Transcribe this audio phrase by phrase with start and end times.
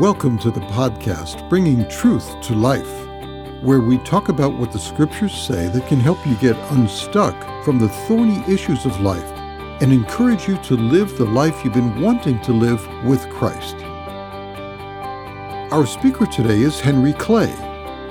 [0.00, 3.06] Welcome to the podcast, Bringing Truth to Life,
[3.62, 7.78] where we talk about what the scriptures say that can help you get unstuck from
[7.78, 9.24] the thorny issues of life
[9.80, 13.76] and encourage you to live the life you've been wanting to live with Christ.
[15.72, 17.54] Our speaker today is Henry Clay.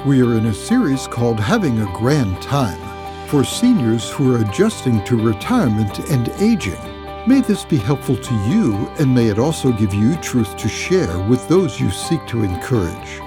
[0.08, 5.04] We are in a series called Having a Grand Time for seniors who are adjusting
[5.04, 6.95] to retirement and aging.
[7.28, 11.18] May this be helpful to you, and may it also give you truth to share
[11.28, 13.20] with those you seek to encourage.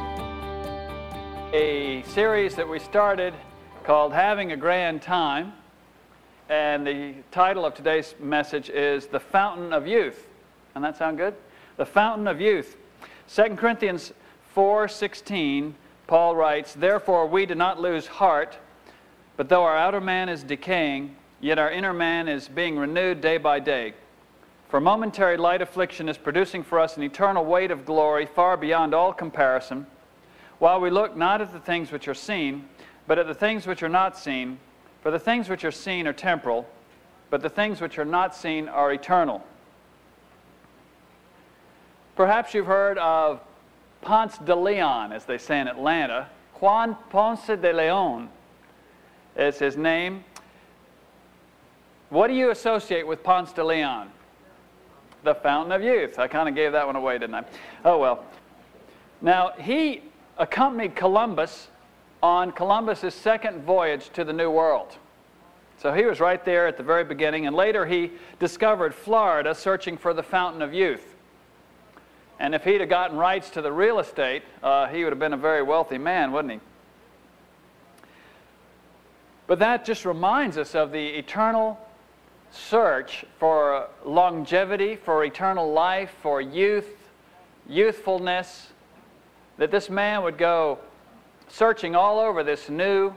[1.53, 3.35] A series that we started
[3.83, 5.53] called Having a Grand Time,
[6.49, 10.29] and the title of today's message is The Fountain of Youth.
[10.77, 11.35] And that sound good?
[11.77, 12.77] The Fountain of Youth.
[13.27, 14.13] 2 Corinthians
[14.55, 15.75] 4:16,
[16.07, 18.59] Paul writes, "Therefore we do not lose heart,
[19.37, 23.39] but though our outer man is decaying, Yet our inner man is being renewed day
[23.39, 23.95] by day.
[24.69, 28.93] For momentary light affliction is producing for us an eternal weight of glory far beyond
[28.93, 29.87] all comparison,
[30.59, 32.69] while we look not at the things which are seen,
[33.07, 34.59] but at the things which are not seen.
[35.01, 36.69] For the things which are seen are temporal,
[37.31, 39.45] but the things which are not seen are eternal.
[42.17, 43.41] Perhaps you've heard of
[44.03, 46.29] Ponce de Leon, as they say in Atlanta.
[46.55, 48.29] Juan Ponce de Leon
[49.37, 50.25] is his name.
[52.11, 54.11] What do you associate with Ponce de Leon?
[55.25, 56.19] The fountain of youth.
[56.19, 57.45] I kind of gave that one away, didn't I?
[57.85, 58.25] Oh, well.
[59.21, 60.03] Now, he
[60.39, 61.69] accompanied Columbus
[62.23, 64.97] on Columbus's second voyage to the New World.
[65.79, 69.97] So he was right there at the very beginning, and later he discovered Florida searching
[69.97, 71.15] for the fountain of youth.
[72.41, 75.35] And if he'd have gotten rights to the real estate, uh, he would have been
[75.35, 76.61] a very wealthy man, wouldn't he?
[79.47, 81.79] But that just reminds us of the eternal
[82.51, 87.11] search for longevity, for eternal life, for youth,
[87.69, 88.69] youthfulness,
[89.59, 90.79] that this man would go
[91.49, 93.13] searching all over this new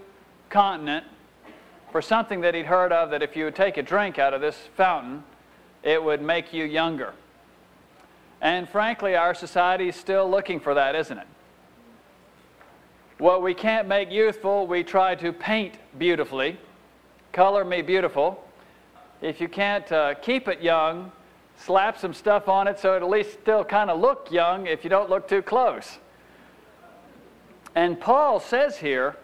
[0.50, 1.06] continent
[1.92, 4.42] for something that he'd heard of that if you would take a drink out of
[4.42, 5.24] this fountain,
[5.84, 7.13] it would make you younger.
[8.42, 11.28] And frankly, our society is still looking for that, isn't it?
[13.18, 16.58] What we can't make youthful, we try to paint beautifully.
[17.34, 18.44] Color me beautiful
[19.22, 21.12] if you can't uh, keep it young,
[21.58, 24.84] slap some stuff on it so it at least still kind of look young if
[24.84, 26.00] you don't look too close.
[27.76, 29.16] And Paul says here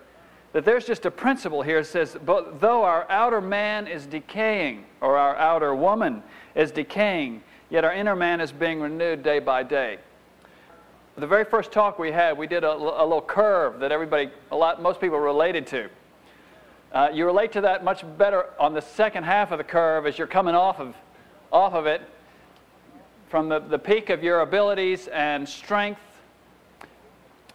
[0.54, 1.80] that there's just a principle here.
[1.80, 6.24] It says, but though our outer man is decaying, or our outer woman
[6.56, 9.98] is decaying, yet our inner man is being renewed day by day.
[11.18, 14.56] The very first talk we had, we did a, a little curve that everybody, a
[14.56, 15.90] lot, most people related to.
[16.92, 20.18] Uh, you relate to that much better on the second half of the curve as
[20.18, 20.96] you're coming off of,
[21.52, 22.02] off of it
[23.28, 26.00] from the, the peak of your abilities and strength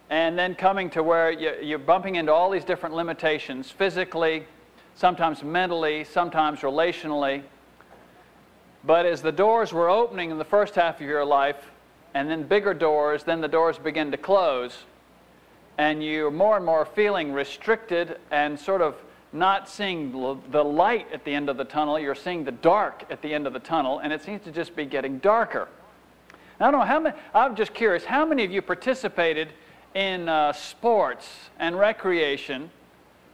[0.09, 4.45] and then coming to where you, you're bumping into all these different limitations physically,
[4.93, 7.41] sometimes mentally, sometimes relationally.
[8.83, 11.71] But as the doors were opening in the first half of your life,
[12.13, 14.83] and then bigger doors, then the doors begin to close,
[15.79, 18.95] and you're more and more feeling restricted and sort of
[19.33, 20.11] not seeing
[20.51, 23.47] the light at the end of the tunnel, you're seeing the dark at the end
[23.47, 25.67] of the tunnel, and it seems to just be getting darker.
[26.59, 29.49] I don't know how many, I'm just curious, how many of you participated
[29.95, 31.27] in uh, sports
[31.59, 32.69] and recreation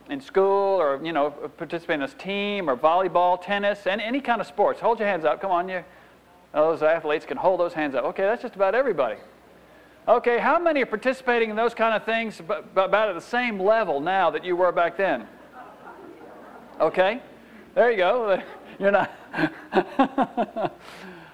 [0.10, 4.48] in school or, you know, participate in team or volleyball, tennis, and any kind of
[4.48, 4.80] sports?
[4.80, 5.42] Hold your hands up.
[5.42, 5.84] Come on, you.
[6.54, 8.06] Those athletes can hold those hands up.
[8.06, 9.18] Okay, that's just about everybody.
[10.08, 14.00] Okay, how many are participating in those kind of things about at the same level
[14.00, 15.28] now that you were back then?
[16.80, 17.22] Okay?
[17.76, 18.42] There you go.
[18.80, 19.12] You're not.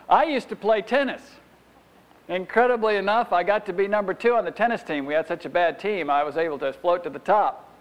[0.10, 1.22] I used to play tennis.
[2.28, 5.06] Incredibly enough, I got to be number two on the tennis team.
[5.06, 7.72] We had such a bad team, I was able to float to the top.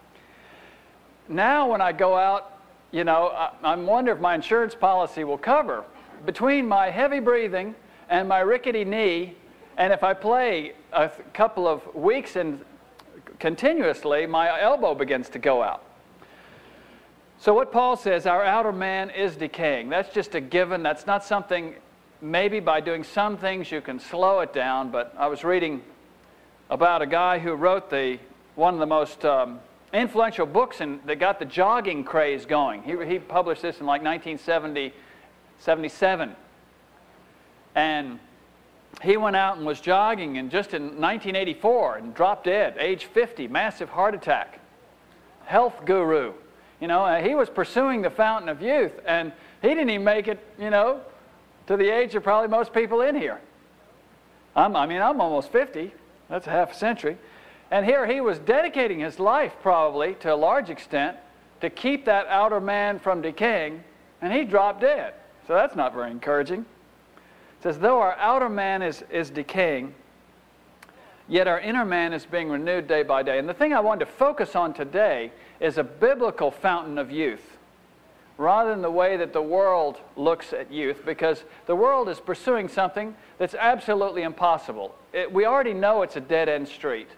[1.28, 2.60] Now, when I go out,
[2.90, 5.84] you know, I, I wonder if my insurance policy will cover.
[6.26, 7.74] Between my heavy breathing
[8.10, 9.34] and my rickety knee,
[9.78, 12.60] and if I play a couple of weeks and
[13.38, 15.82] continuously, my elbow begins to go out.
[17.44, 19.90] So, what Paul says, our outer man is decaying.
[19.90, 20.82] That's just a given.
[20.82, 21.74] That's not something,
[22.22, 24.90] maybe by doing some things you can slow it down.
[24.90, 25.82] But I was reading
[26.70, 28.18] about a guy who wrote the,
[28.54, 29.60] one of the most um,
[29.92, 32.82] influential books in, that got the jogging craze going.
[32.82, 34.94] He, he published this in like 1970,
[35.58, 36.34] 77.
[37.74, 38.20] And
[39.02, 43.48] he went out and was jogging and just in 1984 and dropped dead, age 50,
[43.48, 44.60] massive heart attack.
[45.44, 46.32] Health guru.
[46.84, 49.32] You know, uh, he was pursuing the fountain of youth, and
[49.62, 51.00] he didn't even make it, you know,
[51.66, 53.40] to the age of probably most people in here.
[54.54, 55.94] I'm, I mean, I'm almost 50.
[56.28, 57.16] That's a half a century.
[57.70, 61.16] And here he was dedicating his life, probably to a large extent,
[61.62, 63.82] to keep that outer man from decaying,
[64.20, 65.14] and he dropped dead.
[65.46, 66.66] So that's not very encouraging.
[67.60, 69.94] It says, though our outer man is, is decaying,
[71.28, 73.38] yet our inner man is being renewed day by day.
[73.38, 77.54] And the thing I wanted to focus on today is a biblical fountain of youth
[78.36, 82.68] rather than the way that the world looks at youth because the world is pursuing
[82.68, 84.94] something that's absolutely impossible.
[85.12, 87.08] It, we already know it's a dead end street.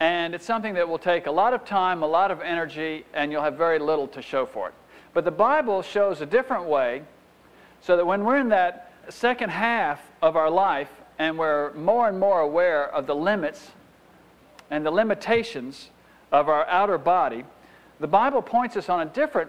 [0.00, 3.30] And it's something that will take a lot of time, a lot of energy, and
[3.30, 4.74] you'll have very little to show for it.
[5.12, 7.02] But the Bible shows a different way
[7.80, 12.18] so that when we're in that second half of our life and we're more and
[12.18, 13.70] more aware of the limits
[14.70, 15.90] and the limitations
[16.34, 17.44] of our outer body,
[18.00, 19.48] the Bible points us on a different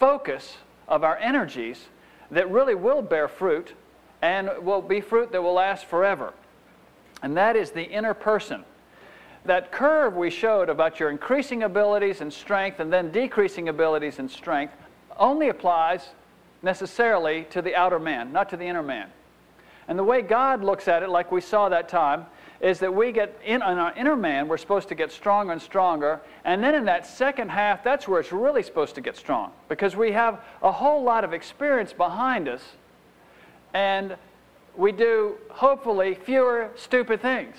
[0.00, 0.56] focus
[0.88, 1.84] of our energies
[2.30, 3.74] that really will bear fruit
[4.22, 6.32] and will be fruit that will last forever.
[7.22, 8.64] And that is the inner person
[9.44, 14.30] that curve we showed about your increasing abilities and strength and then decreasing abilities and
[14.30, 14.72] strength
[15.18, 16.08] only applies
[16.62, 19.10] necessarily to the outer man, not to the inner man.
[19.88, 22.24] And the way God looks at it, like we saw that time,
[22.64, 25.60] is that we get in, in our inner man, we're supposed to get stronger and
[25.60, 26.18] stronger.
[26.46, 29.94] And then in that second half, that's where it's really supposed to get strong because
[29.94, 32.62] we have a whole lot of experience behind us
[33.74, 34.16] and
[34.78, 37.54] we do, hopefully, fewer stupid things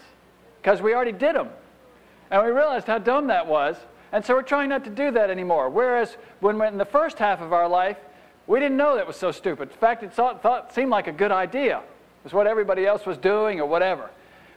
[0.60, 1.50] because we already did them.
[2.32, 3.78] And we realized how dumb that was.
[4.12, 5.70] And so we're trying not to do that anymore.
[5.70, 7.98] Whereas when in the first half of our life,
[8.48, 9.70] we didn't know that was so stupid.
[9.70, 11.78] In fact, it thought, thought, seemed like a good idea.
[11.78, 14.10] It was what everybody else was doing or whatever.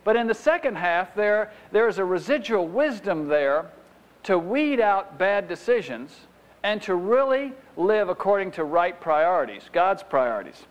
[0.09, 3.67] But in the second half, there, there's a residual wisdom there
[4.23, 6.17] to weed out bad decisions
[6.63, 10.65] and to really live according to right priorities, God's priorities.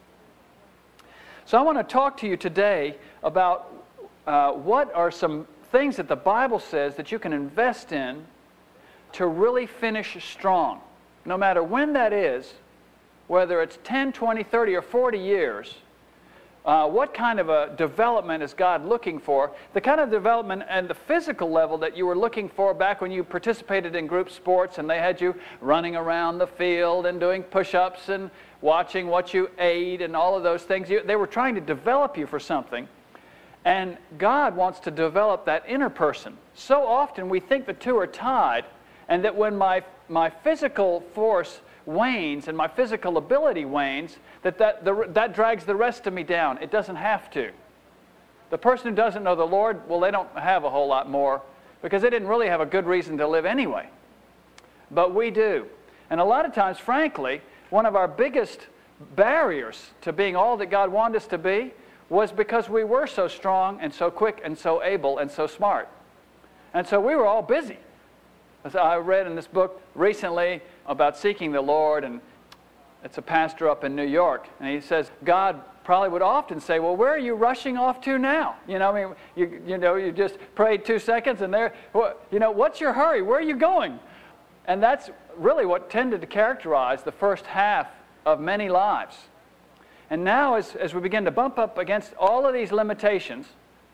[1.46, 3.72] So I want to talk to you today about
[4.26, 8.26] uh, what are some things that the Bible says that you can invest in
[9.12, 10.82] to really finish strong.
[11.26, 12.56] No matter when that is,
[13.28, 15.76] whether it's 10, 20, 30, or 40 years,
[16.68, 19.54] uh, what kind of a development is God looking for?
[19.74, 23.10] The kind of development and the physical level that you were looking for back when
[23.10, 27.42] you participated in group sports and they had you running around the field and doing
[27.42, 28.30] push ups and
[28.60, 30.90] watching what you ate and all of those things.
[30.90, 32.86] You, they were trying to develop you for something.
[33.64, 36.38] And God wants to develop that inner person.
[36.54, 38.66] So often we think the two are tied,
[39.08, 44.86] and that when my, my physical force wanes and my physical ability wanes, that that,
[44.86, 46.60] the, that drags the rest of me down.
[46.62, 47.52] It doesn't have to.
[48.50, 51.42] The person who doesn't know the Lord, well, they don't have a whole lot more
[51.82, 53.90] because they didn't really have a good reason to live anyway.
[54.92, 55.66] But we do.
[56.10, 58.68] And a lot of times, frankly, one of our biggest
[59.16, 61.74] barriers to being all that God wanted us to be
[62.10, 65.90] was because we were so strong and so quick and so able and so smart.
[66.74, 67.78] And so we were all busy.
[68.76, 72.22] I read in this book recently about seeking the Lord, and
[73.04, 76.80] it's a pastor up in New York, and he says, God probably would often say,
[76.80, 78.58] Well, where are you rushing off to now?
[78.68, 81.74] You know, I mean, you, you know, you just prayed two seconds and there,
[82.30, 83.22] you know, what's your hurry?
[83.22, 83.98] Where are you going?
[84.66, 87.88] And that's really what tended to characterize the first half
[88.26, 89.16] of many lives.
[90.10, 93.48] And now, as, as we begin to bump up against all of these limitations,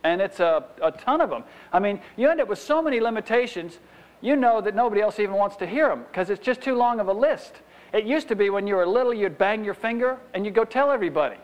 [0.03, 2.99] and it's a, a ton of them, I mean, you end up with so many
[2.99, 3.77] limitations,
[4.23, 7.01] you know that nobody else even wants to hear them because it's just too long
[7.01, 7.55] of a list.
[7.91, 10.63] It used to be when you were little, you'd bang your finger and you'd go
[10.63, 11.35] tell everybody.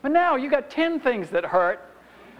[0.00, 1.78] But now you got 10 things that hurt,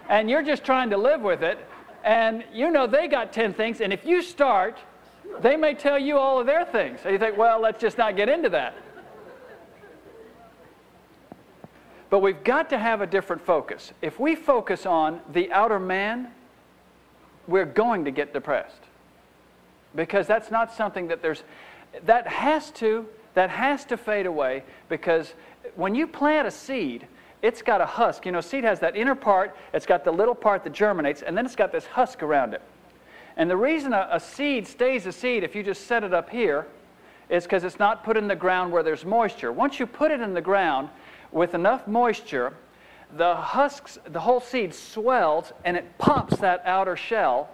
[0.09, 1.59] and you're just trying to live with it,
[2.03, 4.79] and you know they got 10 things, and if you start,
[5.41, 7.01] they may tell you all of their things.
[7.03, 8.75] And you think, well, let's just not get into that.
[12.09, 13.91] But we've got to have a different focus.
[14.01, 16.29] If we focus on the outer man,
[17.47, 18.86] we're going to get depressed.
[19.97, 21.43] Because that's not something that there's,
[22.05, 25.33] that has to, that has to fade away because
[25.75, 27.07] when you plant a seed,
[27.41, 28.25] it's got a husk.
[28.25, 31.35] You know, seed has that inner part, it's got the little part that germinates, and
[31.35, 32.61] then it's got this husk around it.
[33.35, 36.29] And the reason a, a seed stays a seed if you just set it up
[36.29, 36.67] here
[37.29, 39.51] is because it's not put in the ground where there's moisture.
[39.51, 40.89] Once you put it in the ground,
[41.31, 42.53] with enough moisture,
[43.17, 47.49] the husks, the whole seed swells and it pops that outer shell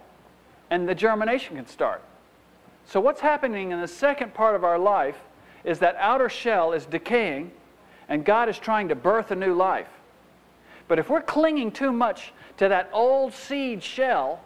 [0.69, 2.01] and the germination can start.
[2.85, 5.17] So, what's happening in the second part of our life
[5.63, 7.51] is that outer shell is decaying
[8.09, 9.87] and God is trying to birth a new life.
[10.87, 14.41] But if we're clinging too much to that old seed shell,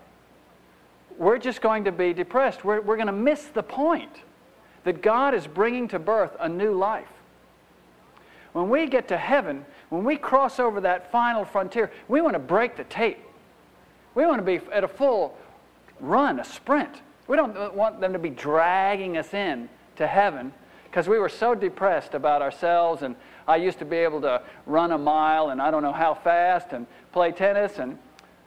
[1.18, 2.64] we're just going to be depressed.
[2.64, 4.22] We're, we're going to miss the point
[4.84, 7.10] that God is bringing to birth a new life.
[8.54, 12.40] When we get to heaven, when we cross over that final frontier, we want to
[12.40, 13.20] break the tape.
[14.16, 15.38] We want to be at a full
[16.00, 17.02] run, a sprint.
[17.28, 20.54] We don't want them to be dragging us in to heaven
[20.86, 23.02] because we were so depressed about ourselves.
[23.02, 23.16] And
[23.48, 26.72] I used to be able to run a mile and I don't know how fast
[26.72, 27.80] and play tennis.
[27.80, 27.98] And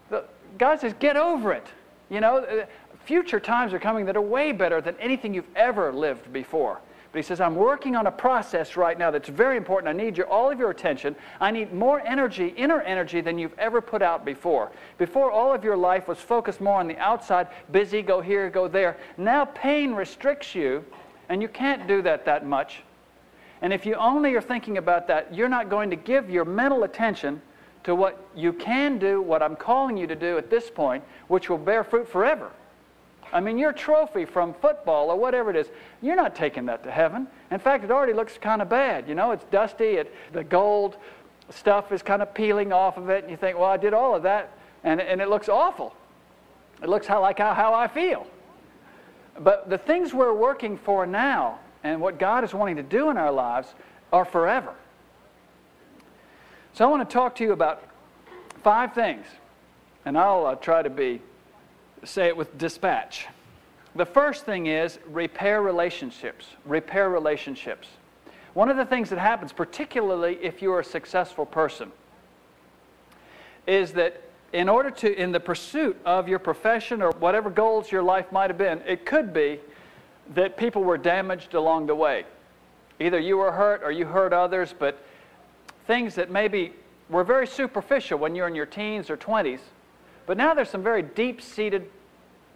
[0.09, 0.25] the,
[0.59, 1.67] God says, get over it.
[2.09, 2.67] You know, uh,
[3.05, 6.81] future times are coming that are way better than anything you've ever lived before.
[7.13, 9.89] But he says, I'm working on a process right now that's very important.
[9.89, 11.17] I need your, all of your attention.
[11.41, 14.71] I need more energy, inner energy, than you've ever put out before.
[14.97, 18.69] Before, all of your life was focused more on the outside, busy, go here, go
[18.69, 18.97] there.
[19.17, 20.85] Now, pain restricts you,
[21.29, 22.83] and you can't do that that much.
[23.61, 26.85] And if you only are thinking about that, you're not going to give your mental
[26.85, 27.43] attention
[27.83, 31.51] to what you can do, what I'm calling you to do at this point, which
[31.51, 32.53] will bear fruit forever.
[33.33, 35.69] I mean, your trophy from football or whatever it is,
[36.03, 37.29] you're not taking that to heaven.
[37.51, 39.09] In fact, it already looks kind of bad.
[39.09, 40.97] You know, it's dusty, it, the gold
[41.51, 44.15] stuff is kind of peeling off of it, and you think, well, I did all
[44.15, 44.53] of that,
[44.85, 45.95] and, and it looks awful.
[46.83, 48.27] It looks how, like how, how I feel.
[49.39, 53.17] But the things we're working for now and what God is wanting to do in
[53.17, 53.69] our lives
[54.13, 54.75] are forever.
[56.73, 57.83] So I want to talk to you about
[58.63, 59.27] five things,
[60.05, 61.21] and I'll uh, try to be
[62.05, 63.27] say it with dispatch.
[63.95, 66.47] The first thing is repair relationships.
[66.65, 67.89] Repair relationships.
[68.55, 71.93] One of the things that happens, particularly if you're a successful person,
[73.67, 78.03] is that in order to, in the pursuit of your profession or whatever goals your
[78.03, 79.61] life might have been, it could be
[80.35, 82.25] that people were damaged along the way.
[82.99, 85.03] Either you were hurt or you hurt others, but
[85.87, 86.73] things that maybe
[87.09, 89.61] were very superficial when you're in your teens or 20s
[90.31, 91.91] but now there's some very deep seated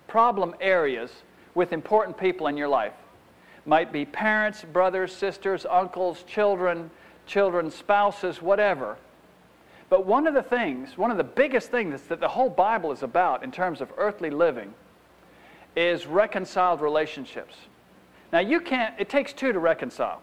[0.06, 1.10] problem areas
[1.56, 2.92] with important people in your life.
[3.66, 6.92] Might be parents, brothers, sisters, uncles, children,
[7.26, 8.96] children, spouses, whatever.
[9.90, 13.02] But one of the things, one of the biggest things that the whole Bible is
[13.02, 14.72] about in terms of earthly living
[15.74, 17.56] is reconciled relationships.
[18.32, 20.22] Now, you can't, it takes two to reconcile.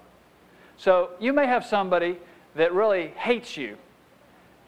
[0.77, 2.17] So, you may have somebody
[2.55, 3.77] that really hates you,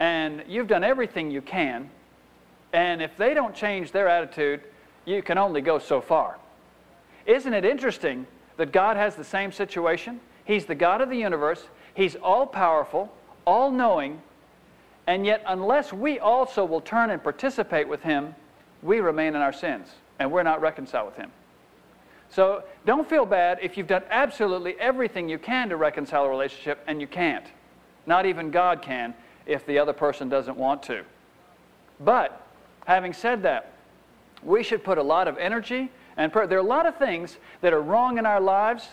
[0.00, 1.88] and you've done everything you can
[2.74, 4.60] and if they don't change their attitude,
[5.06, 6.38] you can only go so far.
[7.24, 8.26] Isn't it interesting
[8.56, 10.20] that God has the same situation?
[10.44, 13.10] He's the God of the universe, He's all powerful,
[13.46, 14.20] all knowing,
[15.06, 18.34] and yet, unless we also will turn and participate with Him,
[18.82, 19.88] we remain in our sins
[20.18, 21.30] and we're not reconciled with Him.
[22.30, 26.82] So don't feel bad if you've done absolutely everything you can to reconcile a relationship
[26.88, 27.46] and you can't.
[28.06, 29.14] Not even God can
[29.46, 31.04] if the other person doesn't want to.
[32.00, 32.43] But
[32.84, 33.72] Having said that,
[34.42, 36.46] we should put a lot of energy and prayer.
[36.46, 38.88] There are a lot of things that are wrong in our lives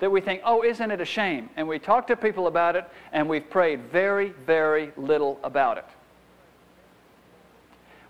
[0.00, 1.50] that we think, oh, isn't it a shame?
[1.56, 5.86] And we talk to people about it, and we've prayed very, very little about it.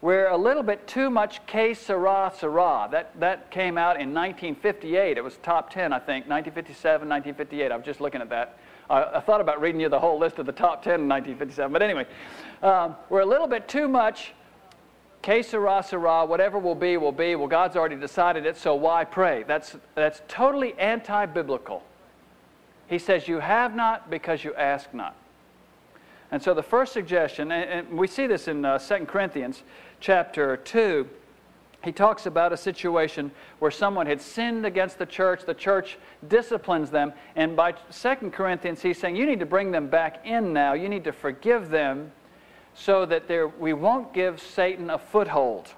[0.00, 2.88] We're a little bit too much que sera, sera.
[2.90, 5.16] That, that came out in 1958.
[5.16, 7.72] It was top 10, I think, 1957, 1958.
[7.72, 8.58] I was just looking at that.
[8.90, 11.72] I, I thought about reading you the whole list of the top 10 in 1957.
[11.72, 12.06] But anyway,
[12.62, 14.34] um, we're a little bit too much
[15.24, 17.34] Que sera, whatever will be, will be.
[17.34, 19.42] Well, God's already decided it, so why pray?
[19.44, 21.82] That's, that's totally anti biblical.
[22.88, 25.16] He says, You have not because you ask not.
[26.30, 29.62] And so the first suggestion, and, and we see this in uh, 2 Corinthians
[29.98, 31.08] chapter 2,
[31.82, 35.46] he talks about a situation where someone had sinned against the church.
[35.46, 35.96] The church
[36.28, 37.14] disciplines them.
[37.34, 40.74] And by 2 Corinthians, he's saying, You need to bring them back in now.
[40.74, 42.12] You need to forgive them
[42.74, 45.68] so that there, we won't give Satan a foothold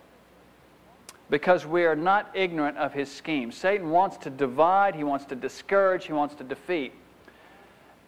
[1.29, 3.57] because we are not ignorant of his schemes.
[3.57, 6.93] Satan wants to divide, he wants to discourage, he wants to defeat.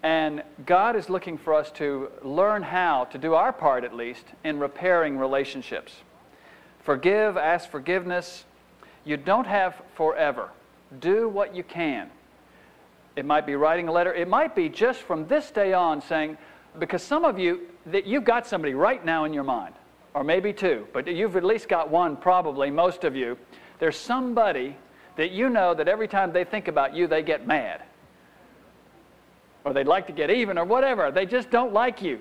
[0.02, 4.24] And God is looking for us to learn how to do our part, at least,
[4.44, 5.92] in repairing relationships.
[6.84, 8.44] Forgive, ask forgiveness.
[9.04, 10.50] You don't have forever.
[11.00, 12.10] Do what you can.
[13.16, 14.14] It might be writing a letter.
[14.14, 16.38] It might be just from this day on saying,
[16.78, 19.74] because some of you, that you've got somebody right now in your mind,
[20.14, 23.36] or maybe two, but you've at least got one, probably, most of you.
[23.78, 24.76] There's somebody
[25.16, 27.82] that you know that every time they think about you, they get mad.
[29.64, 31.10] Or they'd like to get even, or whatever.
[31.10, 32.20] They just don't like you.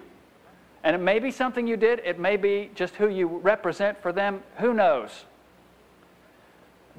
[0.84, 4.12] And it may be something you did, it may be just who you represent for
[4.12, 5.26] them, who knows.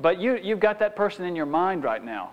[0.00, 2.30] But you, you've got that person in your mind right now.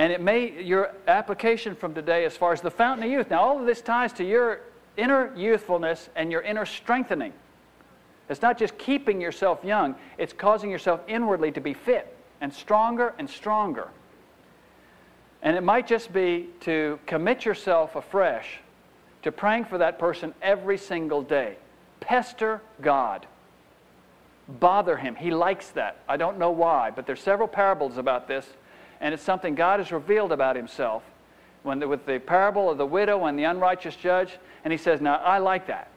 [0.00, 3.28] And it may, your application from today as far as the fountain of youth.
[3.28, 4.60] Now, all of this ties to your
[4.96, 7.34] inner youthfulness and your inner strengthening.
[8.30, 13.12] It's not just keeping yourself young, it's causing yourself inwardly to be fit and stronger
[13.18, 13.88] and stronger.
[15.42, 18.60] And it might just be to commit yourself afresh
[19.20, 21.56] to praying for that person every single day.
[22.00, 23.26] Pester God.
[24.48, 25.14] bother him.
[25.14, 25.98] He likes that.
[26.08, 28.46] I don't know why, but there's several parables about this,
[29.00, 31.02] and it's something God has revealed about himself.
[31.62, 35.00] When the, with the parable of the widow and the unrighteous judge, and he says,
[35.00, 35.88] Now, I like that.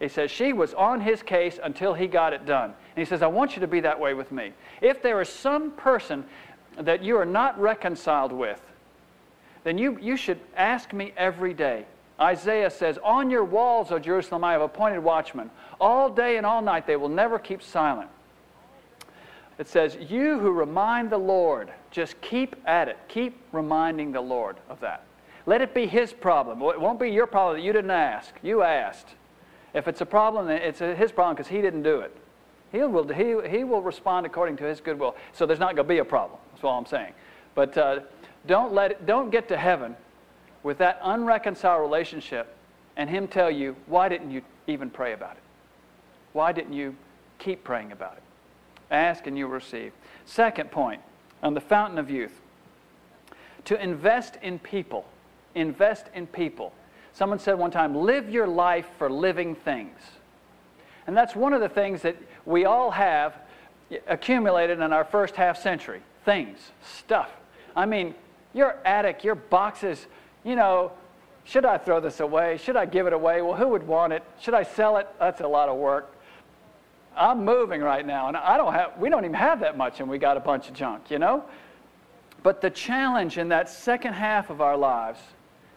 [0.00, 2.70] He says, She was on his case until he got it done.
[2.70, 4.52] And he says, I want you to be that way with me.
[4.80, 6.24] If there is some person
[6.76, 8.60] that you are not reconciled with,
[9.64, 11.84] then you, you should ask me every day.
[12.20, 15.50] Isaiah says, On your walls, O Jerusalem, I have appointed watchmen.
[15.80, 18.10] All day and all night they will never keep silent.
[19.58, 22.96] It says, You who remind the Lord, just keep at it.
[23.08, 25.02] Keep reminding the Lord of that.
[25.46, 26.62] Let it be His problem.
[26.62, 28.34] It won't be your problem that you didn't ask.
[28.42, 29.08] You asked.
[29.74, 32.16] If it's a problem, it's His problem because He didn't do it.
[32.70, 35.16] He will, he, he will respond according to His goodwill.
[35.32, 36.38] So there's not going to be a problem.
[36.52, 37.12] That's all I'm saying.
[37.54, 38.00] But uh,
[38.46, 39.96] don't, let it, don't get to heaven
[40.62, 42.54] with that unreconciled relationship
[42.96, 45.42] and Him tell you, why didn't you even pray about it?
[46.32, 46.94] Why didn't you
[47.38, 48.22] keep praying about it?
[48.90, 49.92] Ask and you'll receive.
[50.24, 51.00] Second point
[51.42, 52.40] on the fountain of youth
[53.64, 55.04] to invest in people.
[55.54, 56.72] Invest in people.
[57.12, 59.98] Someone said one time, live your life for living things.
[61.06, 63.34] And that's one of the things that we all have
[64.06, 67.30] accumulated in our first half century things, stuff.
[67.74, 68.14] I mean,
[68.52, 70.06] your attic, your boxes,
[70.44, 70.92] you know,
[71.44, 72.58] should I throw this away?
[72.58, 73.40] Should I give it away?
[73.40, 74.22] Well, who would want it?
[74.38, 75.08] Should I sell it?
[75.18, 76.14] That's a lot of work.
[77.18, 80.08] I'm moving right now, and I don't have, we don't even have that much, and
[80.08, 81.44] we got a bunch of junk, you know?
[82.42, 85.20] But the challenge in that second half of our lives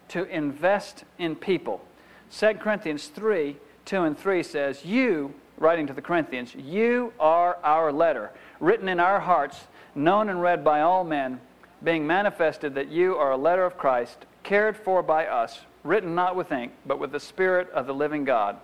[0.10, 1.84] to invest in people.
[2.32, 7.92] 2 Corinthians 3 2 and 3 says, You, writing to the Corinthians, you are our
[7.92, 9.58] letter, written in our hearts,
[9.96, 11.42] known and read by all men,
[11.84, 16.36] being manifested that you are a letter of Christ, cared for by us, written not
[16.36, 18.58] with ink, but with the Spirit of the living God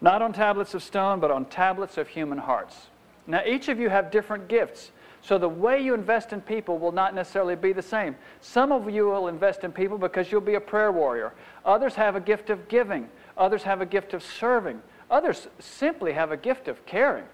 [0.00, 2.88] not on tablets of stone, but on tablets of human hearts.
[3.26, 4.90] Now, each of you have different gifts.
[5.22, 8.14] So the way you invest in people will not necessarily be the same.
[8.40, 11.32] Some of you will invest in people because you'll be a prayer warrior.
[11.64, 13.08] Others have a gift of giving.
[13.36, 14.80] Others have a gift of serving.
[15.10, 17.24] Others simply have a gift of caring.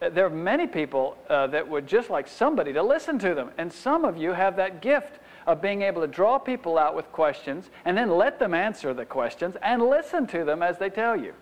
[0.00, 3.50] Uh, there are many people uh, that would just like somebody to listen to them.
[3.58, 7.10] And some of you have that gift of being able to draw people out with
[7.10, 11.16] questions and then let them answer the questions and listen to them as they tell
[11.16, 11.34] you.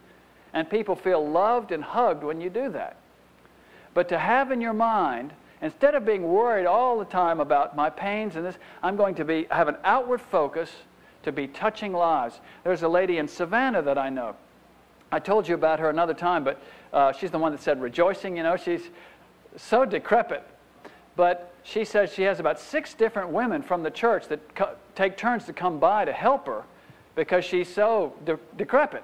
[0.57, 2.97] And people feel loved and hugged when you do that.
[3.93, 7.91] But to have in your mind, instead of being worried all the time about my
[7.91, 10.73] pains and this, I'm going to be have an outward focus
[11.25, 12.41] to be touching lives.
[12.65, 14.35] There's a lady in Savannah that I know.
[15.13, 18.39] I told you about her another time, but uh, she's the one that said rejoicing.
[18.39, 18.89] You know, she's
[19.59, 20.43] so decrepit.
[21.17, 25.19] But she says she has about six different women from the church that co- take
[25.19, 26.65] turns to come by to help her
[27.15, 29.03] because she's so de- decrepit.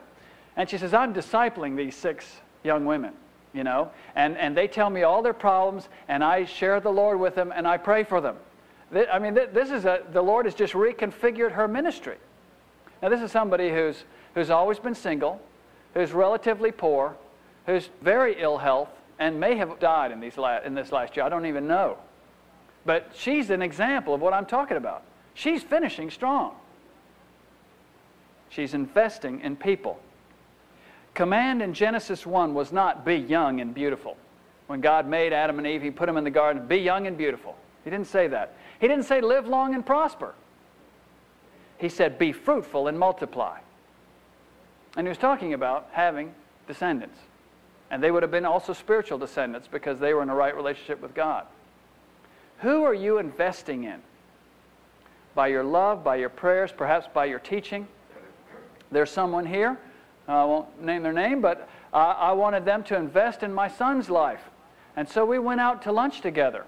[0.57, 2.27] And she says, I'm discipling these six
[2.63, 3.15] young women,
[3.53, 7.19] you know, and, and they tell me all their problems, and I share the Lord
[7.19, 8.37] with them, and I pray for them.
[9.11, 12.17] I mean, this is a, the Lord has just reconfigured her ministry.
[13.03, 15.41] Now, this is somebody who's, who's always been single,
[15.95, 17.17] who's relatively poor,
[17.67, 21.25] who's very ill health, and may have died in, these la- in this last year.
[21.25, 21.97] I don't even know.
[22.85, 25.05] But she's an example of what I'm talking about.
[25.35, 26.55] She's finishing strong.
[28.51, 29.99] She's investing in people
[31.15, 34.17] command in Genesis 1 was not be young and beautiful.
[34.67, 37.19] When God made Adam and Eve, He put them in the garden, be young and
[37.19, 37.57] beautiful.
[37.85, 38.57] He didn't say that.
[38.81, 40.35] He didn't say live long and prosper.
[41.79, 43.59] He said be fruitful and multiply.
[44.97, 46.35] And He was talking about having
[46.67, 47.19] descendants.
[47.91, 51.03] And they would have been also spiritual descendants because they were in a right relationship
[51.03, 51.47] with God.
[52.61, 54.01] Who are you investing in?
[55.35, 57.89] By your love, by your prayers, perhaps by your teaching?
[58.91, 59.79] There's someone here
[60.29, 64.09] I won't name their name, but I, I wanted them to invest in my son's
[64.09, 64.43] life.
[64.97, 66.65] And so we went out to lunch together.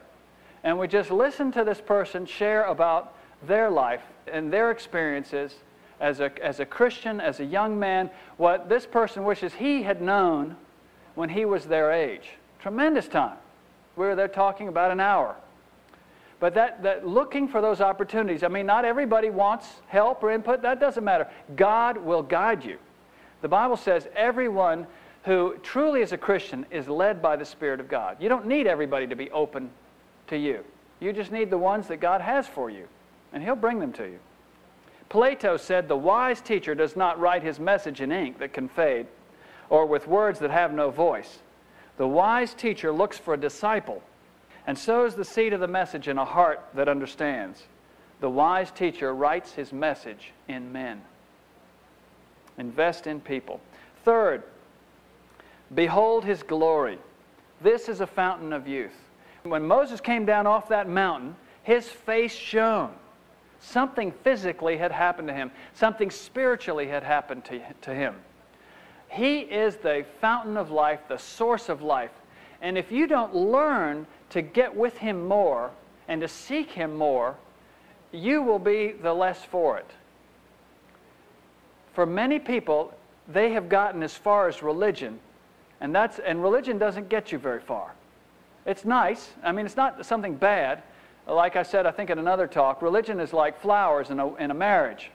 [0.63, 3.15] And we just listened to this person share about
[3.47, 5.55] their life and their experiences
[6.01, 10.01] as a, as a Christian, as a young man, what this person wishes he had
[10.01, 10.57] known
[11.15, 12.31] when he was their age.
[12.59, 13.37] Tremendous time.
[13.97, 15.37] We were there talking about an hour.
[16.41, 20.63] But that, that looking for those opportunities, I mean, not everybody wants help or input.
[20.63, 21.29] That doesn't matter.
[21.57, 22.79] God will guide you.
[23.45, 24.87] The Bible says everyone
[25.25, 28.17] who truly is a Christian is led by the Spirit of God.
[28.19, 29.69] You don't need everybody to be open
[30.29, 30.65] to you.
[30.99, 32.89] You just need the ones that God has for you,
[33.35, 34.19] and He'll bring them to you.
[35.11, 39.09] Plato said, The wise teacher does not write his message in ink that can fade
[39.69, 41.41] or with words that have no voice.
[41.99, 44.03] The wise teacher looks for a disciple
[44.67, 47.63] and sows the seed of the message in a heart that understands.
[48.21, 51.03] The wise teacher writes his message in men.
[52.59, 53.61] Invest in people.
[54.05, 54.43] Third,
[55.75, 56.99] behold his glory.
[57.61, 58.97] This is a fountain of youth.
[59.43, 62.93] When Moses came down off that mountain, his face shone.
[63.61, 68.15] Something physically had happened to him, something spiritually had happened to, to him.
[69.09, 72.11] He is the fountain of life, the source of life.
[72.61, 75.71] And if you don't learn to get with Him more
[76.09, 77.37] and to seek Him more,
[78.11, 79.91] you will be the less for it.
[81.95, 82.93] For many people,
[83.29, 85.19] they have gotten as far as religion,
[85.81, 87.93] and, that's, and religion doesn't get you very far.
[88.67, 89.31] It's nice.
[89.43, 90.83] I mean, it's not something bad.
[91.27, 94.51] Like I said, I think in another talk, religion is like flowers in a, in
[94.51, 95.11] a marriage.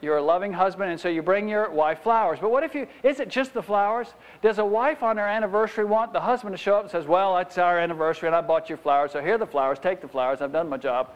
[0.00, 2.38] You're a loving husband, and so you bring your wife flowers.
[2.40, 4.06] But what if you, is it just the flowers?
[4.42, 7.36] Does a wife on her anniversary want the husband to show up and says, Well,
[7.38, 10.08] it's our anniversary, and I bought you flowers, so here are the flowers, take the
[10.08, 11.10] flowers, I've done my job.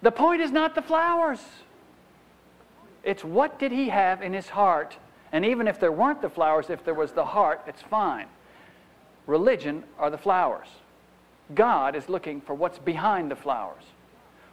[0.00, 1.40] The point is not the flowers.
[3.04, 4.96] It's what did he have in his heart?
[5.32, 8.26] And even if there weren't the flowers, if there was the heart, it's fine.
[9.26, 10.68] Religion are the flowers.
[11.54, 13.82] God is looking for what's behind the flowers.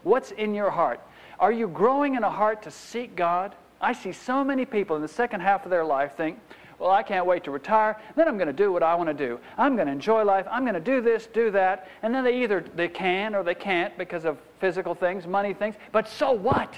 [0.04, 1.00] What's in your heart?
[1.40, 3.56] Are you growing in a heart to seek God?
[3.80, 6.40] I see so many people in the second half of their life think,
[6.78, 8.00] well, I can't wait to retire.
[8.16, 9.40] Then I'm going to do what I want to do.
[9.58, 10.48] I'm going to enjoy life.
[10.50, 11.88] I'm going to do this, do that.
[12.02, 15.76] And then they either they can or they can't because of physical things, money things.
[15.92, 16.74] But so what?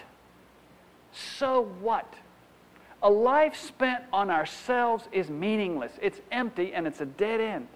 [1.13, 2.12] So what?
[3.02, 5.91] A life spent on ourselves is meaningless.
[6.02, 7.67] It's empty and it's a dead end.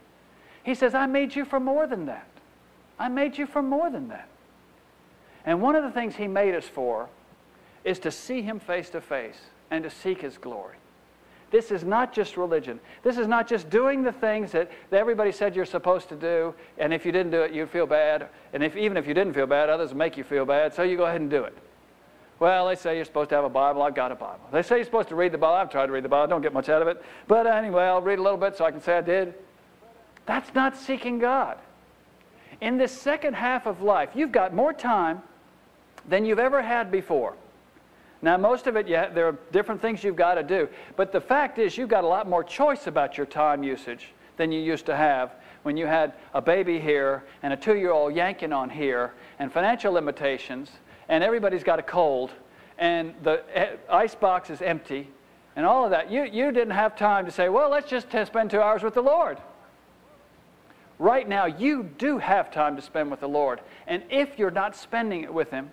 [0.64, 2.28] He says, I made you for more than that.
[3.00, 4.28] I made you for more than that.
[5.46, 7.10] And one of the things He made us for
[7.84, 10.78] is to see Him face to face and to seek His glory.
[11.52, 12.80] This is not just religion.
[13.04, 16.54] This is not just doing the things that, that everybody said you're supposed to do,
[16.78, 18.28] and if you didn't do it, you'd feel bad.
[18.52, 20.98] And if, even if you didn't feel bad, others make you feel bad, so you
[20.98, 21.58] go ahead and do it.
[22.40, 23.82] Well, they say you're supposed to have a Bible.
[23.82, 24.46] I've got a Bible.
[24.52, 25.56] They say you're supposed to read the Bible.
[25.56, 26.24] I've tried to read the Bible.
[26.24, 27.04] I don't get much out of it.
[27.28, 29.34] But anyway, I'll read a little bit so I can say I did.
[30.26, 31.58] That's not seeking God.
[32.62, 35.22] In this second half of life, you've got more time
[36.08, 37.36] than you've ever had before.
[38.22, 40.68] Now, most of it, yeah, there are different things you've got to do.
[40.96, 44.52] But the fact is, you've got a lot more choice about your time usage than
[44.52, 48.16] you used to have when you had a baby here and a two year old
[48.16, 50.72] yanking on here and financial limitations
[51.10, 52.32] and everybody's got a cold
[52.78, 53.44] and the
[53.90, 55.10] ice box is empty
[55.56, 56.12] and all of that.
[56.12, 58.94] You, you didn't have time to say, well, let's just uh, spend two hours with
[58.94, 59.40] the Lord.
[61.00, 63.62] Right now, you do have time to spend with the Lord.
[63.88, 65.72] And if you're not spending it with Him,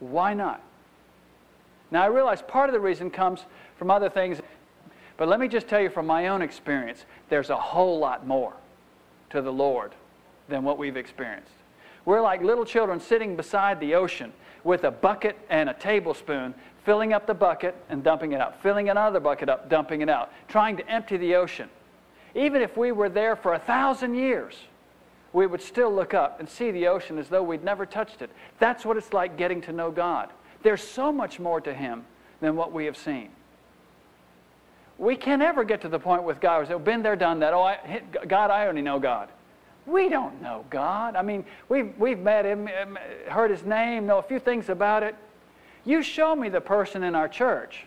[0.00, 0.62] why not?
[1.90, 3.44] Now, I realize part of the reason comes
[3.76, 4.40] from other things,
[5.16, 8.52] but let me just tell you from my own experience there's a whole lot more
[9.30, 9.92] to the Lord
[10.48, 11.50] than what we've experienced.
[12.04, 14.32] We're like little children sitting beside the ocean
[14.64, 18.88] with a bucket and a tablespoon, filling up the bucket and dumping it out, filling
[18.88, 21.68] another bucket up, dumping it out, trying to empty the ocean.
[22.34, 24.54] Even if we were there for a thousand years,
[25.32, 28.30] we would still look up and see the ocean as though we'd never touched it.
[28.58, 30.30] That's what it's like getting to know God.
[30.62, 32.04] There's so much more to Him
[32.40, 33.30] than what we have seen.
[34.98, 37.38] We can't ever get to the point with God where we've oh, been there, done
[37.40, 37.54] that.
[37.54, 39.28] Oh, I, God, I only know God.
[39.88, 41.16] We don't know God.
[41.16, 42.98] I mean, we've, we've met Him, um,
[43.28, 45.14] heard His name, know a few things about it.
[45.84, 47.84] You show me the person in our church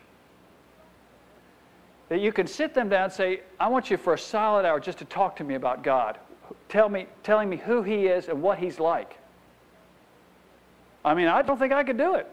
[2.10, 4.80] that you can sit them down and say, I want you for a solid hour
[4.80, 6.18] just to talk to me about God
[6.70, 9.18] tell me, telling me who he is and what he's like.
[11.04, 12.28] I mean, I don't think I could do it.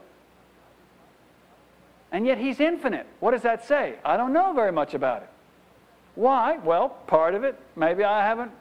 [2.13, 3.07] And yet he's infinite.
[3.21, 3.97] What does that say?
[4.05, 5.29] I don't know very much about it.
[6.15, 6.59] Why?
[6.59, 8.53] Well, part of it, maybe I haven't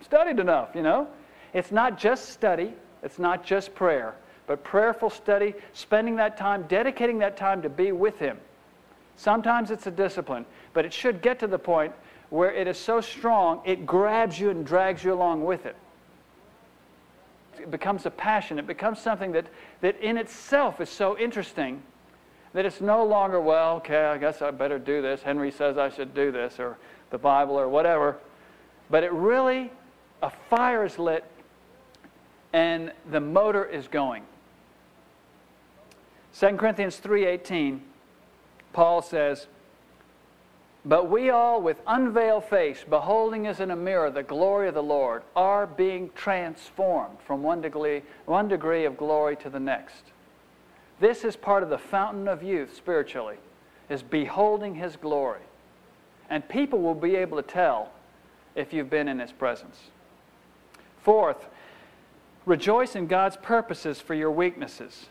[0.00, 1.08] studied enough, you know.
[1.52, 4.14] It's not just study, it's not just prayer,
[4.46, 8.38] but prayerful study, spending that time, dedicating that time to be with him.
[9.16, 11.92] Sometimes it's a discipline, but it should get to the point
[12.28, 15.76] where it is so strong, it grabs you and drags you along with it.
[17.58, 18.58] It becomes a passion.
[18.58, 19.46] It becomes something that,
[19.80, 21.82] that in itself is so interesting
[22.52, 25.22] that it's no longer, well, okay, I guess I better do this.
[25.22, 26.76] Henry says I should do this, or
[27.10, 28.18] the Bible, or whatever.
[28.90, 29.70] But it really,
[30.22, 31.24] a fire is lit
[32.52, 34.22] and the motor is going.
[36.38, 37.80] 2 Corinthians 3:18
[38.72, 39.46] Paul says
[40.86, 44.82] but we all, with unveiled face, beholding as in a mirror the glory of the
[44.84, 50.04] Lord, are being transformed from one degree, one degree of glory to the next.
[51.00, 53.38] This is part of the fountain of youth spiritually,
[53.90, 55.40] is beholding His glory.
[56.30, 57.90] And people will be able to tell
[58.54, 59.90] if you've been in His presence.
[61.06, 61.46] Fourth,
[62.46, 65.06] rejoice in God's purposes for your weaknesses.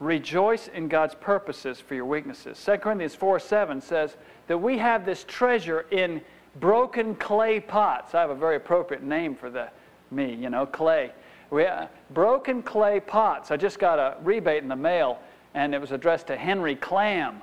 [0.00, 2.60] Rejoice in God's purposes for your weaknesses.
[2.66, 4.16] 2 Corinthians 4 7 says,
[4.48, 6.20] that we have this treasure in
[6.58, 8.12] broken clay pots.
[8.12, 9.70] I have a very appropriate name for the
[10.10, 11.12] me, you know, clay.
[11.50, 13.52] We, uh, broken clay pots.
[13.52, 15.20] I just got a rebate in the mail,
[15.54, 17.40] and it was addressed to Henry Clam.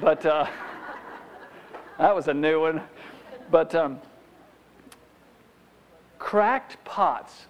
[0.00, 0.48] But uh,
[1.98, 2.82] that was a new one.
[3.48, 4.00] But um,
[6.22, 7.46] cracked pots.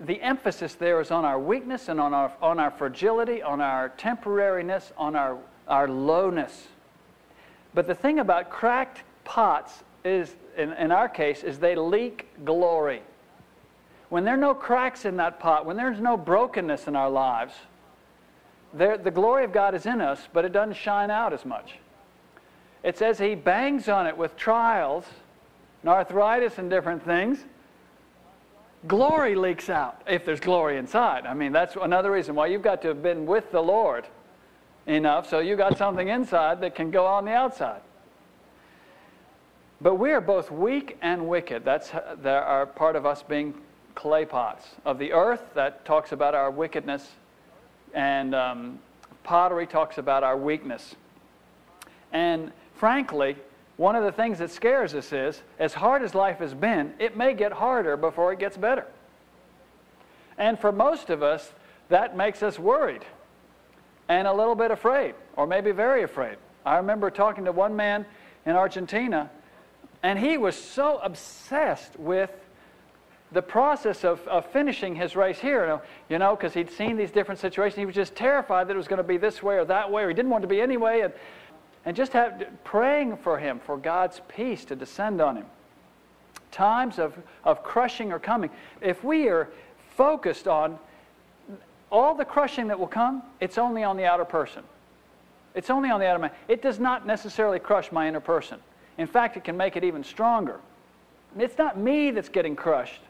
[0.00, 3.90] The emphasis there is on our weakness and on our, on our fragility, on our
[3.90, 5.36] temporariness, on our,
[5.68, 6.68] our lowness.
[7.74, 13.02] But the thing about cracked pots is, in, in our case, is they leak glory.
[14.08, 17.52] When there are no cracks in that pot, when there's no brokenness in our lives,
[18.72, 21.74] there, the glory of God is in us, but it doesn't shine out as much.
[22.82, 25.04] It says he bangs on it with trials
[25.82, 27.44] and arthritis and different things.
[28.86, 31.26] Glory leaks out if there's glory inside.
[31.26, 34.06] I mean, that's another reason why you've got to have been with the Lord
[34.86, 37.80] enough so you got something inside that can go on the outside.
[39.80, 41.64] But we are both weak and wicked.
[41.64, 41.90] That's
[42.22, 43.54] there are part of us being
[43.94, 45.42] clay pots of the earth.
[45.54, 47.08] That talks about our wickedness,
[47.94, 48.78] and um,
[49.22, 50.96] pottery talks about our weakness.
[52.12, 53.36] And frankly,
[53.78, 57.16] one of the things that scares us is, as hard as life has been, it
[57.16, 58.84] may get harder before it gets better.
[60.36, 61.52] And for most of us,
[61.88, 63.04] that makes us worried
[64.08, 66.38] and a little bit afraid, or maybe very afraid.
[66.66, 68.04] I remember talking to one man
[68.44, 69.30] in Argentina,
[70.02, 72.30] and he was so obsessed with
[73.30, 77.38] the process of, of finishing his race here, you know, because he'd seen these different
[77.38, 77.78] situations.
[77.78, 80.02] He was just terrified that it was going to be this way or that way,
[80.02, 81.12] or he didn't want to be any way, and,
[81.84, 85.46] and just have, praying for him for God's peace to descend on him.
[86.50, 87.14] Times of,
[87.44, 88.50] of crushing are coming.
[88.80, 89.48] If we are
[89.96, 90.78] focused on
[91.90, 94.62] all the crushing that will come, it's only on the outer person.
[95.54, 96.30] It's only on the outer man.
[96.46, 98.60] It does not necessarily crush my inner person.
[98.98, 100.60] In fact, it can make it even stronger.
[101.38, 103.00] It's not me that's getting crushed.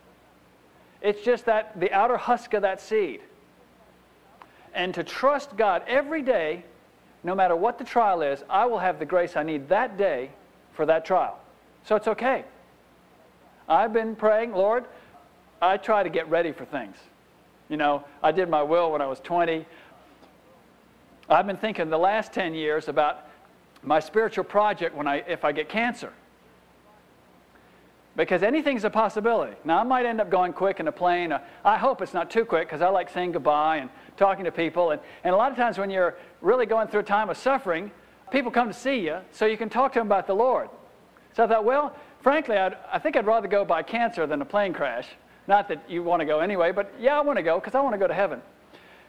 [1.00, 3.20] It's just that the outer husk of that seed.
[4.74, 6.64] And to trust God every day,
[7.24, 10.30] no matter what the trial is, I will have the grace I need that day
[10.72, 11.38] for that trial.
[11.84, 12.44] So it's okay.
[13.68, 14.84] I've been praying, Lord,
[15.60, 16.96] I try to get ready for things.
[17.68, 19.66] You know, I did my will when I was 20.
[21.28, 23.26] I've been thinking the last 10 years about
[23.82, 26.12] my spiritual project when I, if I get cancer.
[28.16, 29.54] Because anything's a possibility.
[29.64, 31.32] Now, I might end up going quick in a plane.
[31.64, 34.90] I hope it's not too quick because I like saying goodbye and talking to people.
[34.90, 37.90] And, and a lot of times when you're really going through a time of suffering,
[38.30, 40.68] people come to see you so you can talk to them about the Lord.
[41.34, 44.44] So I thought, well, frankly, I'd, I think I'd rather go by cancer than a
[44.44, 45.06] plane crash.
[45.46, 47.80] Not that you want to go anyway, but yeah, I want to go because I
[47.80, 48.42] want to go to heaven.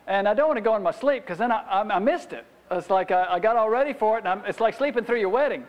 [0.07, 2.33] And I don't want to go in my sleep because then I, I, I, missed
[2.33, 2.45] it.
[2.71, 5.19] It's like I, I, got all ready for it, and I'm, it's like sleeping through
[5.19, 5.65] your wedding.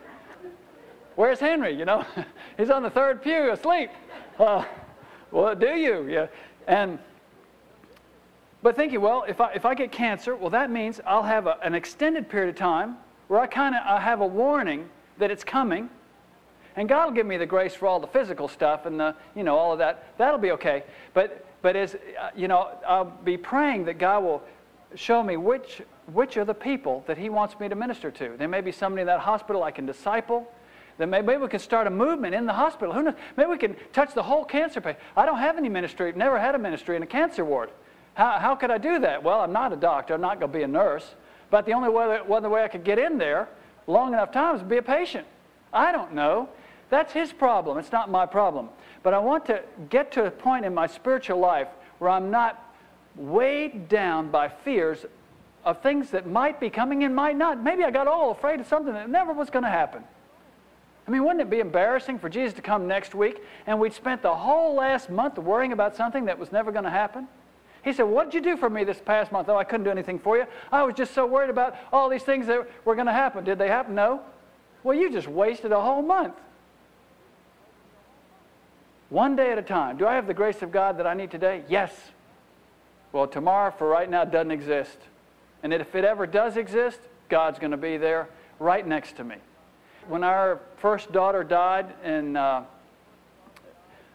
[1.16, 1.74] Where's Henry?
[1.76, 2.07] You know,
[2.57, 3.90] he's on the third pew asleep.
[4.38, 4.64] Uh,
[5.31, 6.07] well, do you?
[6.09, 6.26] Yeah.
[6.66, 6.98] And
[8.62, 11.59] but thinking, well, if I, if I get cancer, well, that means I'll have a,
[11.62, 12.96] an extended period of time
[13.29, 15.88] where I kind of have a warning that it's coming,
[16.77, 19.42] and God will give me the grace for all the physical stuff and the, you
[19.42, 20.16] know, all of that.
[20.18, 20.85] That'll be okay.
[21.14, 24.42] But, but as, uh, you know, I'll be praying that God will
[24.94, 28.35] show me which, which are the people that He wants me to minister to.
[28.37, 30.51] There may be somebody in that hospital I can disciple.
[30.99, 32.92] Then maybe we can start a movement in the hospital.
[32.92, 33.14] Who knows?
[33.37, 35.03] Maybe we can touch the whole cancer patient.
[35.16, 37.70] I don't have any ministry, never had a ministry in a cancer ward.
[38.14, 39.23] How, how could I do that?
[39.23, 40.14] Well, I'm not a doctor.
[40.14, 41.14] I'm not going to be a nurse.
[41.51, 43.49] But the only way, one way I could get in there
[43.87, 45.27] long enough time is be a patient.
[45.73, 46.49] I don't know.
[46.90, 47.79] That's his problem.
[47.79, 48.68] It's not my problem.
[49.03, 51.68] But I want to get to a point in my spiritual life
[51.99, 52.73] where I'm not
[53.16, 55.07] weighed down by fears
[55.64, 57.62] of things that might be coming and might not.
[57.62, 60.03] Maybe I got all afraid of something that never was going to happen.
[61.07, 64.23] I mean, wouldn't it be embarrassing for Jesus to come next week and we'd spent
[64.23, 67.27] the whole last month worrying about something that was never going to happen?
[67.83, 69.49] He said, What did you do for me this past month?
[69.49, 70.45] Oh, I couldn't do anything for you.
[70.71, 73.45] I was just so worried about all these things that were going to happen.
[73.45, 73.95] Did they happen?
[73.95, 74.21] No.
[74.83, 76.35] Well, you just wasted a whole month.
[79.09, 79.97] One day at a time.
[79.97, 81.64] Do I have the grace of God that I need today?
[81.69, 81.93] Yes.
[83.12, 84.97] Well, tomorrow, for right now, doesn't exist.
[85.62, 88.29] And if it ever does exist, God's going to be there
[88.61, 89.37] right next to me.
[90.07, 92.62] When our first daughter died, and uh,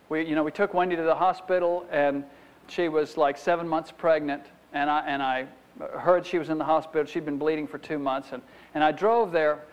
[0.07, 2.23] we, you know, we took Wendy to the hospital, and
[2.67, 5.47] she was like seven months pregnant, and I, and I
[5.97, 7.05] heard she was in the hospital.
[7.05, 8.41] She'd been bleeding for two months, and,
[8.73, 9.63] and I drove there,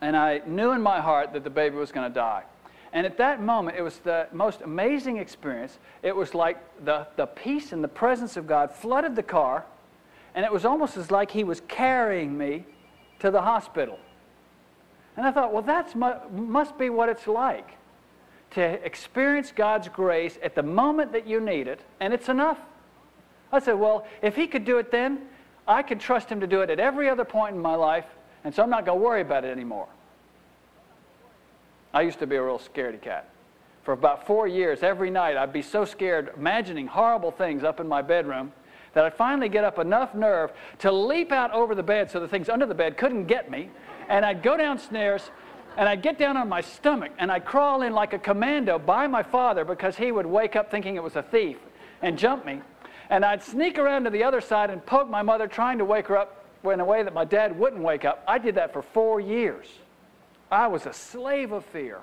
[0.00, 2.44] and I knew in my heart that the baby was going to die.
[2.92, 5.78] And at that moment, it was the most amazing experience.
[6.02, 9.64] It was like the, the peace and the presence of God flooded the car,
[10.34, 12.64] and it was almost as like He was carrying me
[13.18, 13.98] to the hospital.
[15.16, 17.72] And I thought, well, that must be what it's like
[18.52, 22.58] to experience God's grace at the moment that you need it, and it's enough.
[23.52, 25.20] I said, well, if He could do it then,
[25.66, 28.06] I can trust Him to do it at every other point in my life,
[28.44, 29.88] and so I'm not going to worry about it anymore.
[31.92, 33.28] I used to be a real scaredy cat.
[33.82, 37.88] For about four years, every night, I'd be so scared, imagining horrible things up in
[37.88, 38.52] my bedroom,
[38.92, 42.28] that I'd finally get up enough nerve to leap out over the bed so the
[42.28, 43.70] things under the bed couldn't get me.
[44.08, 45.30] And I'd go downstairs
[45.78, 49.06] and I'd get down on my stomach and I'd crawl in like a commando by
[49.06, 51.56] my father because he would wake up thinking it was a thief
[52.02, 52.60] and jump me.
[53.10, 56.08] And I'd sneak around to the other side and poke my mother, trying to wake
[56.08, 58.24] her up in a way that my dad wouldn't wake up.
[58.26, 59.68] I did that for four years.
[60.50, 62.00] I was a slave of fear.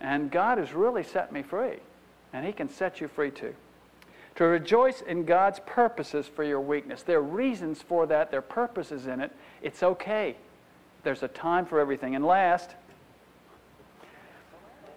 [0.00, 1.76] And God has really set me free.
[2.32, 3.54] And He can set you free too.
[4.34, 7.02] To rejoice in God's purposes for your weakness.
[7.02, 9.30] There are reasons for that, there are purposes in it.
[9.62, 10.36] It's okay.
[11.06, 12.16] There's a time for everything.
[12.16, 12.74] And last,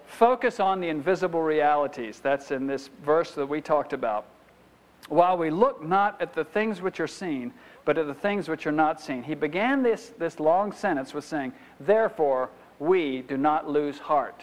[0.08, 2.20] focus on the invisible realities.
[2.20, 4.26] That's in this verse that we talked about.
[5.08, 7.54] While we look not at the things which are seen,
[7.86, 9.22] but at the things which are not seen.
[9.22, 14.42] He began this, this long sentence with saying, Therefore, we do not lose heart.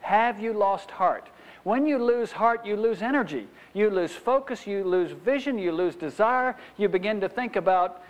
[0.00, 1.30] Have you lost heart?
[1.62, 3.48] When you lose heart, you lose energy.
[3.72, 6.54] You lose focus, you lose vision, you lose desire.
[6.76, 8.02] You begin to think about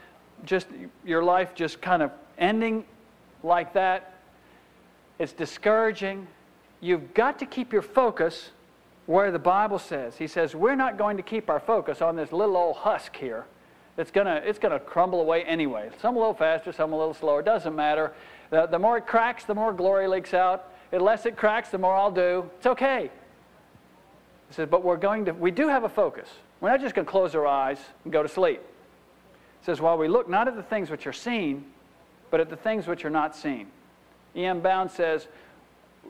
[0.44, 0.66] just
[1.04, 2.84] your life just kind of ending
[3.42, 4.14] like that.
[5.18, 6.26] It's discouraging.
[6.80, 8.50] You've got to keep your focus
[9.06, 10.16] where the Bible says.
[10.16, 13.44] He says, We're not going to keep our focus on this little old husk here.
[13.96, 15.90] It's going to it's gonna crumble away anyway.
[16.00, 17.42] Some a little faster, some a little slower.
[17.42, 18.12] Doesn't matter.
[18.50, 20.72] The, the more it cracks, the more glory leaks out.
[20.90, 22.48] The less it cracks, the more I'll do.
[22.58, 23.10] It's okay.
[24.48, 26.28] He says, but we're going to, we do have a focus.
[26.60, 28.60] We're not just going to close our eyes and go to sleep.
[29.60, 31.64] He says, while we look not at the things which are seen,
[32.34, 33.68] but at the things which are not seen.
[34.34, 34.60] E.M.
[34.60, 35.28] Bounds says,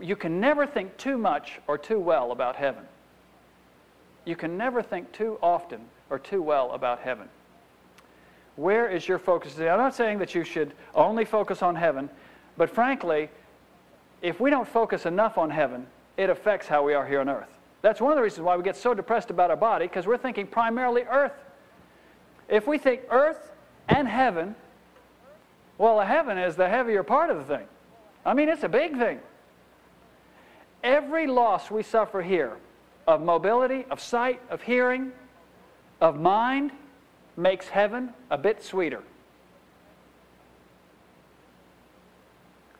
[0.00, 2.84] you can never think too much or too well about heaven.
[4.24, 7.28] You can never think too often or too well about heaven.
[8.56, 9.68] Where is your focus today?
[9.68, 12.08] I'm not saying that you should only focus on heaven,
[12.56, 13.28] but frankly,
[14.22, 17.50] if we don't focus enough on heaven, it affects how we are here on earth.
[17.82, 20.16] That's one of the reasons why we get so depressed about our body, because we're
[20.16, 21.38] thinking primarily earth.
[22.48, 23.52] If we think earth
[23.90, 24.56] and heaven,
[25.78, 27.66] well, the heaven is the heavier part of the thing.
[28.24, 29.20] I mean, it's a big thing.
[30.82, 32.56] Every loss we suffer here
[33.06, 35.12] of mobility, of sight, of hearing,
[36.00, 36.72] of mind,
[37.36, 39.02] makes heaven a bit sweeter.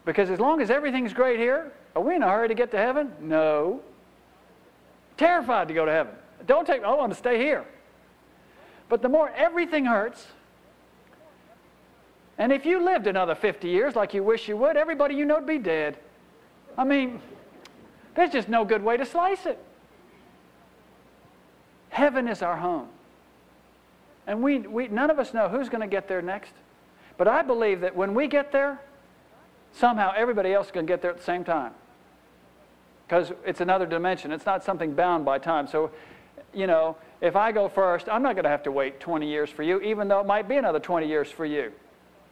[0.05, 2.77] Because as long as everything's great here, are we in a hurry to get to
[2.77, 3.13] heaven?
[3.21, 3.81] No.
[5.17, 6.15] Terrified to go to heaven.
[6.47, 7.65] Don't take, I want to stay here.
[8.89, 10.27] But the more everything hurts,
[12.39, 15.37] and if you lived another 50 years like you wish you would, everybody you know
[15.37, 15.97] would be dead.
[16.77, 17.21] I mean,
[18.15, 19.59] there's just no good way to slice it.
[21.91, 22.89] Heaven is our home.
[24.27, 26.53] And we, we, none of us know who's going to get there next.
[27.17, 28.81] But I believe that when we get there,
[29.73, 31.73] somehow everybody else is going to get there at the same time.
[33.07, 34.33] Because it's another dimension.
[34.33, 35.69] It's not something bound by time.
[35.69, 35.91] So,
[36.53, 39.51] you know, if I go first, I'm not going to have to wait 20 years
[39.51, 41.71] for you, even though it might be another 20 years for you.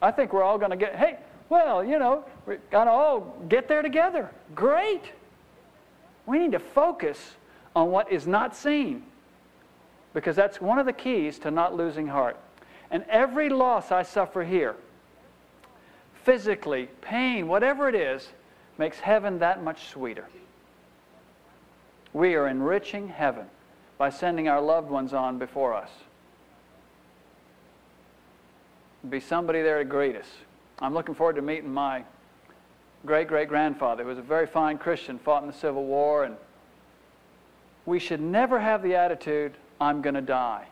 [0.02, 1.16] I think we're all going to get, hey,
[1.48, 4.30] well, you know, we're going to all get there together.
[4.54, 5.04] Great.
[6.26, 7.36] We need to focus
[7.74, 9.04] on what is not seen
[10.12, 12.36] because that's one of the keys to not losing heart.
[12.90, 14.74] And every loss I suffer here,
[16.24, 18.28] physically, pain, whatever it is,
[18.76, 20.26] makes heaven that much sweeter.
[22.12, 23.46] We are enriching heaven
[23.96, 25.90] by sending our loved ones on before us.
[29.08, 30.26] Be somebody there to greet us.
[30.78, 32.04] I'm looking forward to meeting my
[33.04, 36.36] great great grandfather, who was a very fine Christian, fought in the Civil War, and
[37.84, 40.66] we should never have the attitude, I'm going to die.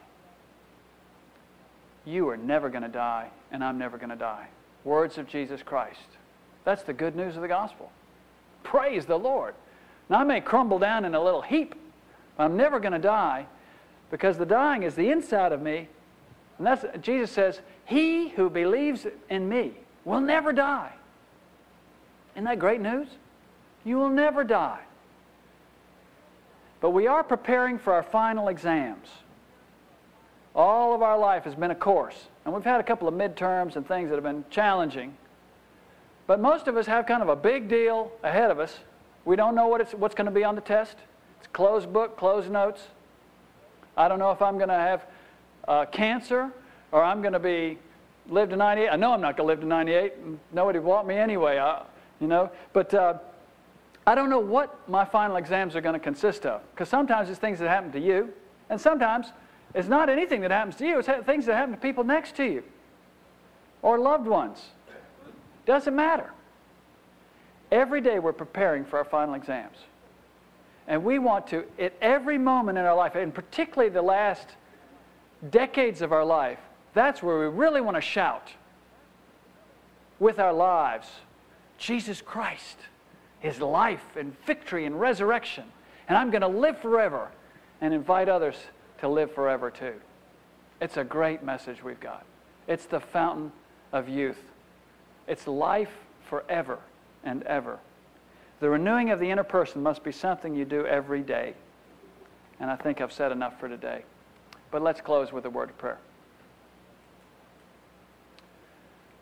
[2.04, 4.46] You are never going to die, and I'm never going to die.
[4.84, 5.98] Words of Jesus Christ.
[6.64, 7.90] That's the good news of the gospel.
[8.62, 9.54] Praise the Lord.
[10.08, 11.74] Now, I may crumble down in a little heap,
[12.36, 13.46] but I'm never going to die
[14.10, 15.88] because the dying is the inside of me.
[16.60, 19.72] And that's, Jesus says, He who believes in me
[20.04, 20.92] will never die.
[22.34, 23.08] Isn't that great news?
[23.82, 24.80] You will never die.
[26.82, 29.08] But we are preparing for our final exams.
[30.54, 32.26] All of our life has been a course.
[32.44, 35.16] And we've had a couple of midterms and things that have been challenging.
[36.26, 38.80] But most of us have kind of a big deal ahead of us.
[39.24, 40.98] We don't know what what's going to be on the test.
[41.38, 42.82] It's closed book, closed notes.
[43.96, 45.06] I don't know if I'm going to have
[45.68, 46.50] uh, cancer
[46.92, 47.78] or I'm going to be
[48.28, 48.88] live to 98.
[48.88, 50.12] I know I'm not going to live to 98.
[50.52, 51.82] Nobody want me anyway, I,
[52.20, 52.50] you know.
[52.72, 53.18] But uh,
[54.06, 56.62] I don't know what my final exams are going to consist of.
[56.72, 58.32] Because sometimes it's things that happen to you,
[58.68, 59.28] and sometimes
[59.74, 62.44] it's not anything that happens to you, it's things that happen to people next to
[62.44, 62.62] you
[63.82, 64.58] or loved ones.
[65.66, 66.30] Doesn't matter.
[67.70, 69.76] Every day we're preparing for our final exams.
[70.88, 74.48] And we want to, at every moment in our life, and particularly the last
[75.48, 76.58] decades of our life,
[76.92, 78.52] that's where we really want to shout
[80.18, 81.08] with our lives
[81.78, 82.76] Jesus Christ,
[83.40, 85.64] His life and victory and resurrection.
[86.08, 87.30] And I'm going to live forever
[87.80, 88.56] and invite others
[88.98, 89.94] to live forever too.
[90.80, 92.24] It's a great message we've got.
[92.68, 93.50] It's the fountain
[93.92, 94.42] of youth.
[95.26, 95.92] It's life
[96.28, 96.78] forever
[97.24, 97.78] and ever.
[98.60, 101.54] The renewing of the inner person must be something you do every day.
[102.60, 104.04] And I think I've said enough for today.
[104.70, 105.98] But let's close with a word of prayer.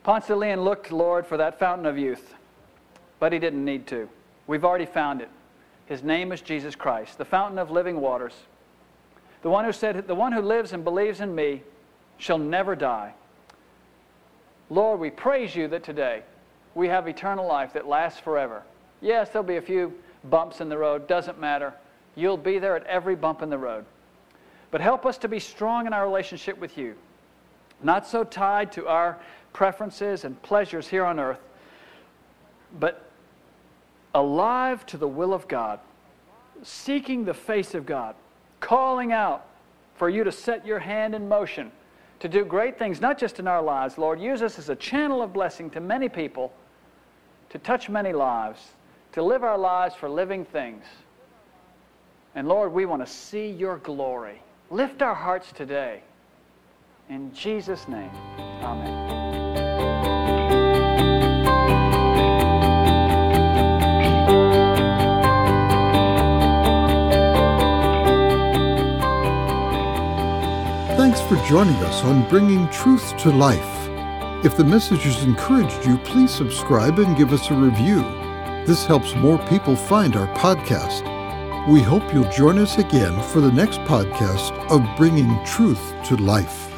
[0.07, 2.35] Leon looked, Lord, for that fountain of youth,
[3.19, 4.09] but he didn't need to.
[4.47, 5.29] We've already found it.
[5.87, 8.35] His name is Jesus Christ, the fountain of living waters.
[9.43, 11.63] The one who said, The one who lives and believes in me
[12.19, 13.15] shall never die.
[14.71, 16.23] Lord, we praise you that today
[16.75, 18.63] we have eternal life that lasts forever.
[19.01, 19.95] Yes, there'll be a few
[20.25, 21.73] bumps in the road, doesn't matter.
[22.17, 23.85] You'll be there at every bump in the road.
[24.71, 26.95] But help us to be strong in our relationship with you,
[27.83, 29.19] not so tied to our
[29.53, 31.41] preferences and pleasures here on earth,
[32.79, 33.11] but
[34.14, 35.81] alive to the will of God,
[36.62, 38.14] seeking the face of God,
[38.61, 39.47] calling out
[39.95, 41.73] for you to set your hand in motion
[42.21, 43.97] to do great things, not just in our lives.
[43.97, 46.53] Lord, use us as a channel of blessing to many people,
[47.51, 48.61] to touch many lives,
[49.12, 50.85] to live our lives for living things.
[52.35, 54.43] And Lord, we want to see your glory.
[54.71, 56.03] Lift our hearts today.
[57.09, 58.11] In Jesus' name,
[58.62, 59.16] amen.
[70.99, 73.59] Thanks for joining us on Bringing Truth to Life.
[74.45, 78.03] If the message has encouraged you, please subscribe and give us a review.
[78.66, 81.18] This helps more people find our podcast.
[81.69, 86.78] We hope you'll join us again for the next podcast of Bringing Truth to Life.